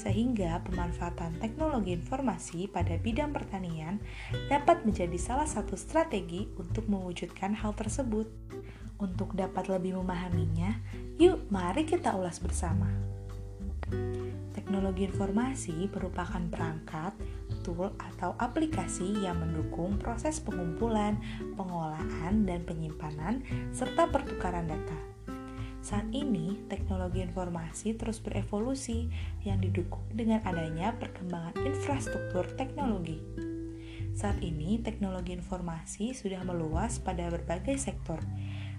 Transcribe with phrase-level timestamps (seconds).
[0.00, 4.00] sehingga pemanfaatan teknologi informasi pada bidang pertanian
[4.48, 8.24] dapat menjadi salah satu strategi untuk mewujudkan hal tersebut.
[9.00, 10.76] Untuk dapat lebih memahaminya,
[11.20, 12.88] yuk mari kita ulas bersama.
[14.56, 17.16] Teknologi informasi merupakan perangkat,
[17.64, 21.16] tool, atau aplikasi yang mendukung proses pengumpulan,
[21.56, 23.40] pengolahan, dan penyimpanan,
[23.72, 25.19] serta pertukaran data
[25.80, 29.08] saat ini, teknologi informasi terus berevolusi
[29.48, 33.16] yang didukung dengan adanya perkembangan infrastruktur teknologi.
[34.12, 38.20] Saat ini, teknologi informasi sudah meluas pada berbagai sektor,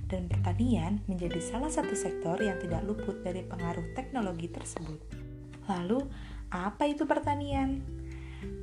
[0.06, 5.02] dan pertanian menjadi salah satu sektor yang tidak luput dari pengaruh teknologi tersebut.
[5.66, 6.06] Lalu,
[6.54, 8.01] apa itu pertanian?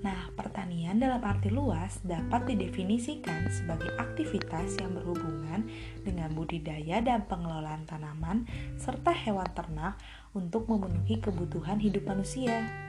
[0.03, 5.67] Nah, pertanian dalam arti luas dapat didefinisikan sebagai aktivitas yang berhubungan
[6.03, 8.47] dengan budidaya dan pengelolaan tanaman
[8.79, 9.99] serta hewan ternak
[10.35, 12.88] untuk memenuhi kebutuhan hidup manusia.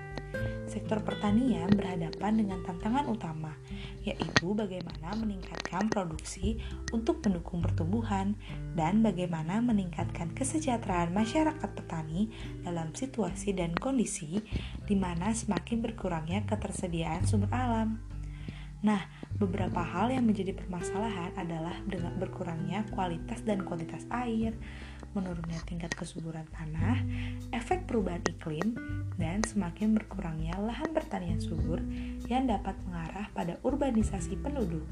[0.69, 3.57] Sektor pertanian berhadapan dengan tantangan utama,
[4.05, 6.61] yaitu bagaimana meningkatkan produksi
[6.93, 8.37] untuk mendukung pertumbuhan
[8.77, 12.29] dan bagaimana meningkatkan kesejahteraan masyarakat petani
[12.61, 14.45] dalam situasi dan kondisi
[14.85, 18.18] di mana semakin berkurangnya ketersediaan sumber alam.
[18.79, 19.03] Nah,
[19.35, 24.55] beberapa hal yang menjadi permasalahan adalah dengan berkurangnya kualitas dan kuantitas air,
[25.11, 27.03] menurunnya tingkat kesuburan tanah,
[27.51, 28.79] efek perubahan iklim,
[29.19, 31.83] dan semakin berkurangnya lahan pertanian subur
[32.31, 34.87] yang dapat mengarah pada urbanisasi penduduk.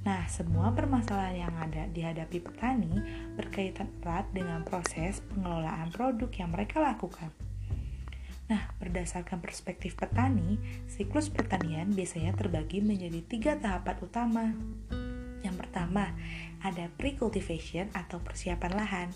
[0.00, 2.90] Nah, semua permasalahan yang ada dihadapi petani
[3.36, 7.30] berkaitan erat dengan proses pengelolaan produk yang mereka lakukan.
[8.50, 10.58] Nah, berdasarkan perspektif petani,
[10.90, 14.44] siklus pertanian biasanya terbagi menjadi tiga tahapan utama.
[15.46, 16.10] Yang pertama,
[16.58, 19.08] ada pre-cultivation atau persiapan lahan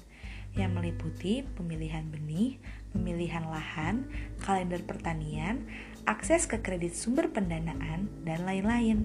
[0.54, 2.62] yang meliputi pemilihan benih,
[2.94, 4.06] pemilihan lahan,
[4.38, 5.66] kalender pertanian,
[6.06, 9.02] akses ke kredit sumber pendanaan, dan lain-lain.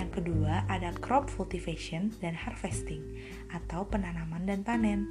[0.00, 3.04] Yang kedua, ada crop cultivation dan harvesting
[3.52, 5.04] atau penanaman dan panen,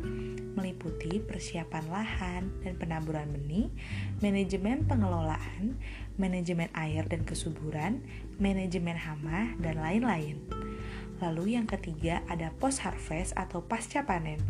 [0.57, 3.69] meliputi persiapan lahan dan penaburan benih,
[4.17, 5.77] manajemen pengelolaan,
[6.17, 8.01] manajemen air dan kesuburan,
[8.41, 10.41] manajemen hama, dan lain-lain.
[11.21, 14.41] Lalu yang ketiga ada post harvest atau pasca panen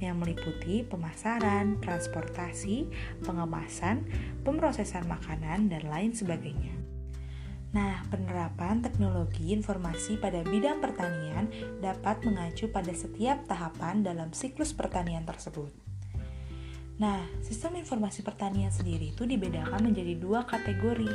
[0.00, 2.88] yang meliputi pemasaran, transportasi,
[3.20, 4.08] pengemasan,
[4.48, 6.83] pemrosesan makanan, dan lain sebagainya.
[7.74, 11.50] Nah, penerapan teknologi informasi pada bidang pertanian
[11.82, 15.74] dapat mengacu pada setiap tahapan dalam siklus pertanian tersebut.
[17.02, 21.10] Nah, sistem informasi pertanian sendiri itu dibedakan menjadi dua kategori.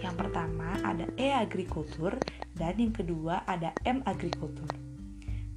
[0.00, 2.16] Yang pertama ada e-agrikultur
[2.56, 4.72] dan yang kedua ada m-agrikultur.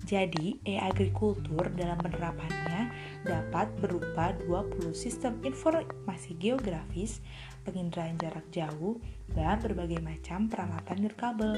[0.04, 2.81] Jadi, e-agrikultur dalam penerapannya
[3.22, 7.22] dapat berupa 20 sistem informasi geografis,
[7.64, 8.98] penginderaan jarak jauh,
[9.32, 11.54] dan berbagai macam peralatan nirkabel.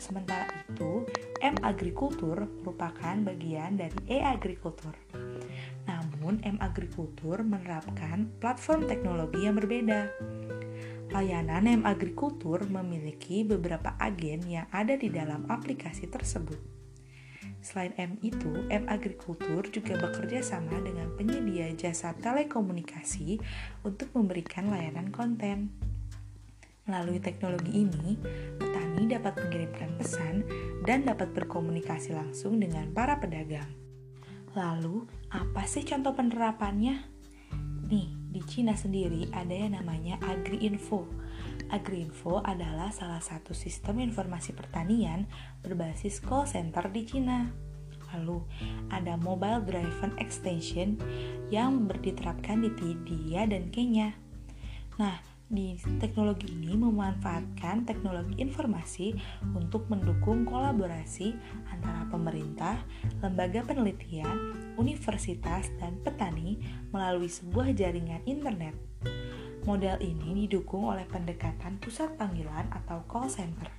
[0.00, 1.04] Sementara itu,
[1.44, 4.96] M-agrikultur merupakan bagian dari E-agrikultur.
[5.84, 10.08] Namun, M-agrikultur menerapkan platform teknologi yang berbeda.
[11.12, 16.81] Layanan M-agrikultur memiliki beberapa agen yang ada di dalam aplikasi tersebut.
[17.62, 23.38] Selain M itu, M Agrikultur juga bekerja sama dengan penyedia jasa telekomunikasi
[23.86, 25.70] untuk memberikan layanan konten.
[26.90, 28.18] Melalui teknologi ini,
[28.58, 30.42] petani dapat mengirimkan pesan
[30.82, 33.70] dan dapat berkomunikasi langsung dengan para pedagang.
[34.58, 37.06] Lalu, apa sih contoh penerapannya?
[37.86, 41.21] Nih, di Cina sendiri ada yang namanya AgriInfo
[41.70, 45.30] AgriInfo adalah salah satu sistem informasi pertanian
[45.62, 47.52] berbasis call center di Cina.
[48.12, 48.44] Lalu,
[48.92, 51.00] ada Mobile Driven Extension
[51.48, 54.12] yang diterapkan di India dan Kenya.
[55.00, 55.16] Nah,
[55.52, 59.12] di teknologi ini memanfaatkan teknologi informasi
[59.52, 61.36] untuk mendukung kolaborasi
[61.68, 62.80] antara pemerintah,
[63.20, 66.56] lembaga penelitian, universitas, dan petani
[66.88, 68.72] melalui sebuah jaringan internet.
[69.62, 73.70] Model ini didukung oleh pendekatan pusat panggilan atau call center.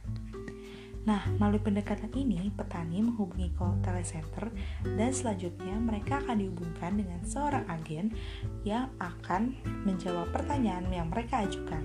[1.03, 4.47] Nah, melalui pendekatan ini, petani menghubungi call telecenter
[4.88, 8.15] dan selanjutnya mereka akan dihubungkan dengan seorang agen
[8.63, 11.83] yang akan menjawab pertanyaan yang mereka ajukan.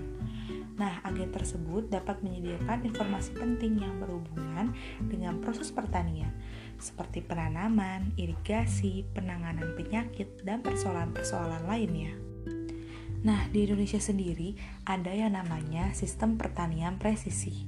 [0.79, 4.71] Nah, agen tersebut dapat menyediakan informasi penting yang berhubungan
[5.11, 6.31] dengan proses pertanian,
[6.79, 12.28] seperti penanaman, irigasi, penanganan penyakit, dan persoalan-persoalan lainnya.
[13.19, 14.55] Nah, di Indonesia sendiri
[14.87, 17.67] ada yang namanya sistem pertanian presisi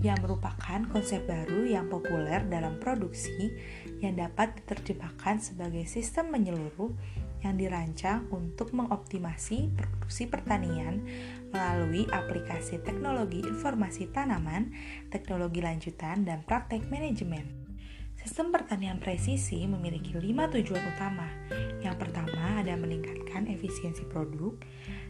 [0.00, 3.52] yang merupakan konsep baru yang populer dalam produksi
[4.00, 6.92] yang dapat diterjemahkan sebagai sistem menyeluruh
[7.44, 11.04] yang dirancang untuk mengoptimasi produksi pertanian
[11.52, 14.72] melalui aplikasi teknologi informasi tanaman,
[15.12, 17.44] teknologi lanjutan, dan praktek manajemen.
[18.16, 21.28] Sistem pertanian presisi memiliki lima tujuan utama.
[21.86, 24.58] Yang pertama ada meningkatkan efisiensi produk,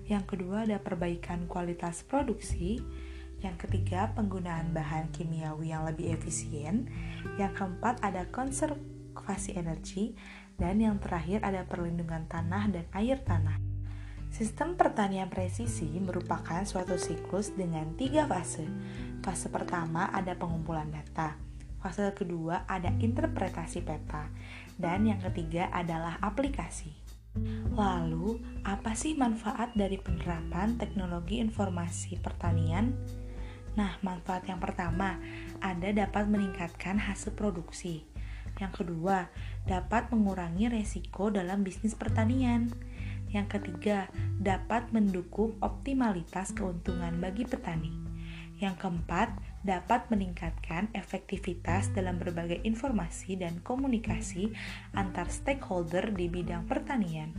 [0.05, 2.85] yang kedua ada perbaikan kualitas produksi,
[3.45, 6.89] yang ketiga, penggunaan bahan kimiawi yang lebih efisien.
[7.37, 10.17] Yang keempat, ada konservasi energi.
[10.57, 13.61] Dan yang terakhir, ada perlindungan tanah dan air tanah.
[14.33, 18.65] Sistem pertanian presisi merupakan suatu siklus dengan tiga fase.
[19.21, 21.46] Fase pertama ada pengumpulan data.
[21.81, 24.29] Fase kedua ada interpretasi peta.
[24.77, 26.93] Dan yang ketiga adalah aplikasi.
[27.77, 32.97] Lalu, apa sih manfaat dari penerapan teknologi informasi pertanian?
[33.77, 35.21] Nah, manfaat yang pertama
[35.61, 38.09] ada dapat meningkatkan hasil produksi.
[38.57, 39.29] Yang kedua,
[39.69, 42.73] dapat mengurangi resiko dalam bisnis pertanian.
[43.29, 44.09] Yang ketiga,
[44.41, 47.93] dapat mendukung optimalitas keuntungan bagi petani.
[48.57, 54.55] Yang keempat, dapat meningkatkan efektivitas dalam berbagai informasi dan komunikasi
[54.95, 57.35] antar stakeholder di bidang pertanian.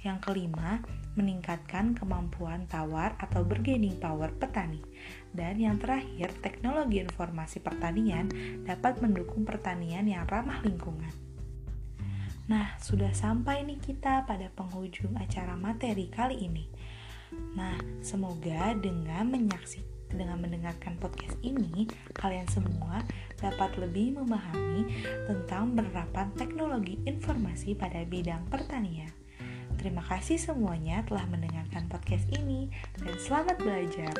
[0.00, 0.80] Yang kelima,
[1.18, 4.80] meningkatkan kemampuan tawar atau bargaining power petani.
[5.28, 8.30] Dan yang terakhir, teknologi informasi pertanian
[8.64, 11.12] dapat mendukung pertanian yang ramah lingkungan.
[12.48, 16.64] Nah, sudah sampai nih kita pada penghujung acara materi kali ini.
[17.58, 23.04] Nah, semoga dengan menyaksikan dengan mendengarkan podcast ini, kalian semua
[23.38, 24.88] dapat lebih memahami
[25.28, 29.10] tentang penerapan teknologi informasi pada bidang pertanian.
[29.78, 32.66] Terima kasih semuanya telah mendengarkan podcast ini
[32.98, 34.14] dan selamat belajar.